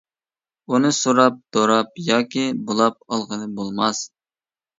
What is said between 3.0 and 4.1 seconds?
ئالغىلى بولماس.